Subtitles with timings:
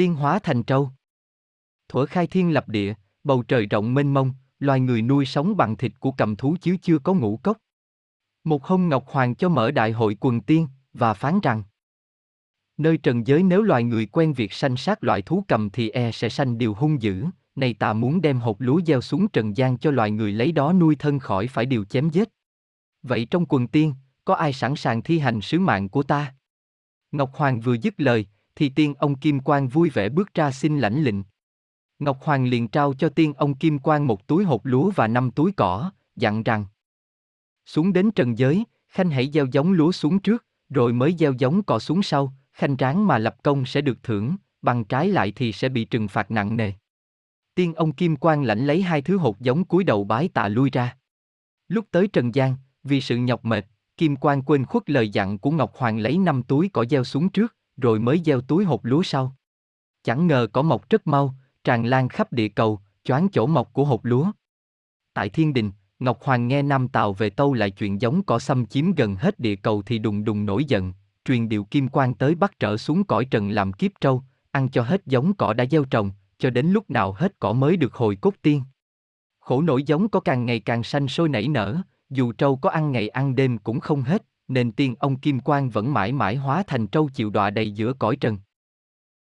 [0.00, 0.90] Tiên hóa thành trâu.
[1.88, 5.76] Thuở khai thiên lập địa, bầu trời rộng mênh mông, loài người nuôi sống bằng
[5.76, 7.56] thịt của cầm thú chứ chưa có ngũ cốc.
[8.44, 11.62] Một hôm Ngọc Hoàng cho mở đại hội quần tiên, và phán rằng
[12.76, 16.12] Nơi trần giới nếu loài người quen việc sanh sát loại thú cầm thì e
[16.12, 17.24] sẽ sanh điều hung dữ,
[17.56, 20.72] này ta muốn đem hột lúa gieo xuống trần gian cho loài người lấy đó
[20.72, 22.28] nuôi thân khỏi phải điều chém giết.
[23.02, 23.94] Vậy trong quần tiên,
[24.24, 26.34] có ai sẵn sàng thi hành sứ mạng của ta?
[27.12, 30.78] Ngọc Hoàng vừa dứt lời, thì tiên ông Kim Quang vui vẻ bước ra xin
[30.78, 31.22] lãnh lệnh.
[31.98, 35.30] Ngọc Hoàng liền trao cho tiên ông Kim Quang một túi hột lúa và năm
[35.30, 36.64] túi cỏ, dặn rằng
[37.66, 41.62] Xuống đến trần giới, Khanh hãy gieo giống lúa xuống trước, rồi mới gieo giống
[41.62, 45.52] cỏ xuống sau, Khanh ráng mà lập công sẽ được thưởng, bằng trái lại thì
[45.52, 46.72] sẽ bị trừng phạt nặng nề.
[47.54, 50.70] Tiên ông Kim Quang lãnh lấy hai thứ hột giống cúi đầu bái tạ lui
[50.70, 50.96] ra.
[51.68, 55.50] Lúc tới Trần gian, vì sự nhọc mệt, Kim Quang quên khuất lời dặn của
[55.50, 59.02] Ngọc Hoàng lấy năm túi cỏ gieo xuống trước, rồi mới gieo túi hột lúa
[59.02, 59.36] sau.
[60.02, 61.34] Chẳng ngờ cỏ mọc rất mau,
[61.64, 64.30] tràn lan khắp địa cầu, choáng chỗ mọc của hột lúa.
[65.14, 68.66] Tại thiên đình, Ngọc Hoàng nghe Nam Tào về tâu lại chuyện giống cỏ xâm
[68.66, 70.92] chiếm gần hết địa cầu thì đùng đùng nổi giận,
[71.24, 74.82] truyền điều kim quan tới bắt trở xuống cõi trần làm kiếp trâu, ăn cho
[74.82, 78.16] hết giống cỏ đã gieo trồng, cho đến lúc nào hết cỏ mới được hồi
[78.16, 78.62] cốt tiên.
[79.40, 81.76] Khổ nổi giống có càng ngày càng xanh sôi nảy nở,
[82.10, 85.70] dù trâu có ăn ngày ăn đêm cũng không hết, nên tiên ông Kim Quang
[85.70, 88.38] vẫn mãi mãi hóa thành trâu chịu đọa đầy giữa cõi trần.